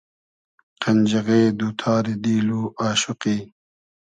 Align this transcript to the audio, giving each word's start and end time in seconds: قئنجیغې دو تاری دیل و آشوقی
قئنجیغې 0.81 1.41
دو 1.59 1.67
تاری 1.81 2.15
دیل 2.23 2.47
و 2.59 2.61
آشوقی 2.87 3.37